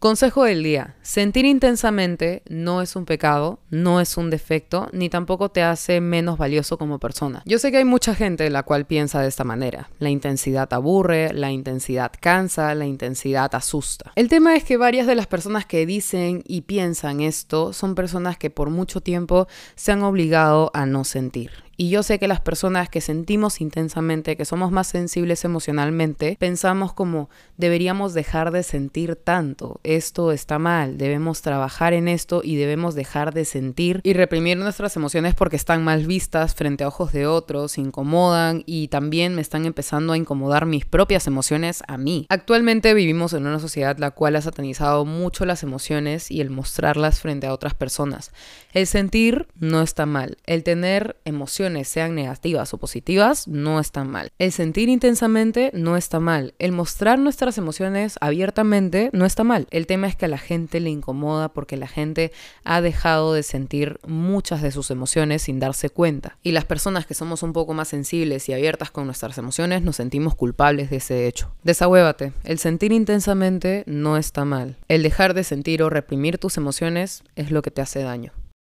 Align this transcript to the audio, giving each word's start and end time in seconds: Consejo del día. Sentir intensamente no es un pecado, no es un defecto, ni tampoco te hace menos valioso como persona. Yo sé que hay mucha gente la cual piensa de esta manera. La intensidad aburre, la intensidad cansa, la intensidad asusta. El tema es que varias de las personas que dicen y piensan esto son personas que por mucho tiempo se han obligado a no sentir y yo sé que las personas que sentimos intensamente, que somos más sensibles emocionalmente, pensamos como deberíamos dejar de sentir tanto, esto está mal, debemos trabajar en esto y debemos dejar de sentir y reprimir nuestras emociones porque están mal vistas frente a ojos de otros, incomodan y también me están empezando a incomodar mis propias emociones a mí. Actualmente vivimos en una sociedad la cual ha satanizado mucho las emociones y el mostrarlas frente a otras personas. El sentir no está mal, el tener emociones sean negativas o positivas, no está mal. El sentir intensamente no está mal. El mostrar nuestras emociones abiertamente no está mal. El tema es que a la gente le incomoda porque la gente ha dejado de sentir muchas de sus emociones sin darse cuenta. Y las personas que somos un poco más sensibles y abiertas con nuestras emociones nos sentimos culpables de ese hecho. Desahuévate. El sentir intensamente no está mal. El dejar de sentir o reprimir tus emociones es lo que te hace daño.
Consejo 0.00 0.44
del 0.44 0.62
día. 0.62 0.96
Sentir 1.02 1.44
intensamente 1.44 2.42
no 2.48 2.80
es 2.80 2.96
un 2.96 3.04
pecado, 3.04 3.60
no 3.68 4.00
es 4.00 4.16
un 4.16 4.30
defecto, 4.30 4.88
ni 4.92 5.10
tampoco 5.10 5.50
te 5.50 5.62
hace 5.62 6.00
menos 6.00 6.38
valioso 6.38 6.78
como 6.78 6.98
persona. 6.98 7.42
Yo 7.44 7.58
sé 7.58 7.70
que 7.70 7.76
hay 7.76 7.84
mucha 7.84 8.14
gente 8.14 8.48
la 8.48 8.62
cual 8.62 8.86
piensa 8.86 9.20
de 9.20 9.28
esta 9.28 9.44
manera. 9.44 9.90
La 9.98 10.08
intensidad 10.08 10.72
aburre, 10.72 11.34
la 11.34 11.50
intensidad 11.50 12.12
cansa, 12.18 12.74
la 12.74 12.86
intensidad 12.86 13.54
asusta. 13.54 14.12
El 14.16 14.28
tema 14.28 14.56
es 14.56 14.64
que 14.64 14.78
varias 14.78 15.06
de 15.06 15.16
las 15.16 15.26
personas 15.26 15.66
que 15.66 15.84
dicen 15.84 16.44
y 16.46 16.62
piensan 16.62 17.20
esto 17.20 17.74
son 17.74 17.94
personas 17.94 18.38
que 18.38 18.48
por 18.48 18.70
mucho 18.70 19.02
tiempo 19.02 19.48
se 19.74 19.92
han 19.92 20.02
obligado 20.02 20.70
a 20.72 20.86
no 20.86 21.04
sentir 21.04 21.50
y 21.80 21.88
yo 21.88 22.02
sé 22.02 22.18
que 22.18 22.28
las 22.28 22.42
personas 22.42 22.90
que 22.90 23.00
sentimos 23.00 23.62
intensamente, 23.62 24.36
que 24.36 24.44
somos 24.44 24.70
más 24.70 24.86
sensibles 24.86 25.46
emocionalmente, 25.46 26.36
pensamos 26.38 26.92
como 26.92 27.30
deberíamos 27.56 28.12
dejar 28.12 28.50
de 28.50 28.62
sentir 28.62 29.16
tanto, 29.16 29.80
esto 29.82 30.30
está 30.30 30.58
mal, 30.58 30.98
debemos 30.98 31.40
trabajar 31.40 31.94
en 31.94 32.06
esto 32.06 32.42
y 32.44 32.56
debemos 32.56 32.94
dejar 32.94 33.32
de 33.32 33.46
sentir 33.46 34.00
y 34.02 34.12
reprimir 34.12 34.58
nuestras 34.58 34.94
emociones 34.96 35.34
porque 35.34 35.56
están 35.56 35.82
mal 35.82 36.06
vistas 36.06 36.54
frente 36.54 36.84
a 36.84 36.88
ojos 36.88 37.12
de 37.14 37.26
otros, 37.26 37.78
incomodan 37.78 38.62
y 38.66 38.88
también 38.88 39.34
me 39.34 39.40
están 39.40 39.64
empezando 39.64 40.12
a 40.12 40.18
incomodar 40.18 40.66
mis 40.66 40.84
propias 40.84 41.26
emociones 41.26 41.82
a 41.88 41.96
mí. 41.96 42.26
Actualmente 42.28 42.92
vivimos 42.92 43.32
en 43.32 43.46
una 43.46 43.58
sociedad 43.58 43.96
la 43.96 44.10
cual 44.10 44.36
ha 44.36 44.42
satanizado 44.42 45.06
mucho 45.06 45.46
las 45.46 45.62
emociones 45.62 46.30
y 46.30 46.42
el 46.42 46.50
mostrarlas 46.50 47.20
frente 47.20 47.46
a 47.46 47.54
otras 47.54 47.72
personas. 47.72 48.32
El 48.74 48.86
sentir 48.86 49.48
no 49.58 49.80
está 49.80 50.04
mal, 50.04 50.36
el 50.44 50.62
tener 50.62 51.16
emociones 51.24 51.69
sean 51.84 52.14
negativas 52.14 52.72
o 52.74 52.78
positivas, 52.78 53.48
no 53.48 53.80
está 53.80 54.04
mal. 54.04 54.32
El 54.38 54.52
sentir 54.52 54.88
intensamente 54.88 55.70
no 55.74 55.96
está 55.96 56.20
mal. 56.20 56.54
El 56.58 56.72
mostrar 56.72 57.18
nuestras 57.18 57.58
emociones 57.58 58.16
abiertamente 58.20 59.10
no 59.12 59.24
está 59.24 59.44
mal. 59.44 59.66
El 59.70 59.86
tema 59.86 60.06
es 60.06 60.16
que 60.16 60.26
a 60.26 60.28
la 60.28 60.38
gente 60.38 60.80
le 60.80 60.90
incomoda 60.90 61.48
porque 61.48 61.76
la 61.76 61.88
gente 61.88 62.32
ha 62.64 62.80
dejado 62.80 63.32
de 63.32 63.42
sentir 63.42 63.98
muchas 64.06 64.62
de 64.62 64.72
sus 64.72 64.90
emociones 64.90 65.42
sin 65.42 65.60
darse 65.60 65.90
cuenta. 65.90 66.36
Y 66.42 66.52
las 66.52 66.64
personas 66.64 67.06
que 67.06 67.14
somos 67.14 67.42
un 67.42 67.52
poco 67.52 67.74
más 67.74 67.88
sensibles 67.88 68.48
y 68.48 68.52
abiertas 68.52 68.90
con 68.90 69.06
nuestras 69.06 69.38
emociones 69.38 69.82
nos 69.82 69.96
sentimos 69.96 70.34
culpables 70.34 70.90
de 70.90 70.96
ese 70.96 71.26
hecho. 71.26 71.52
Desahuévate. 71.62 72.32
El 72.44 72.58
sentir 72.58 72.92
intensamente 72.92 73.84
no 73.86 74.16
está 74.16 74.44
mal. 74.44 74.76
El 74.88 75.02
dejar 75.02 75.34
de 75.34 75.44
sentir 75.44 75.82
o 75.82 75.90
reprimir 75.90 76.38
tus 76.38 76.56
emociones 76.56 77.22
es 77.36 77.50
lo 77.50 77.62
que 77.62 77.70
te 77.70 77.82
hace 77.82 78.02
daño. 78.02 78.32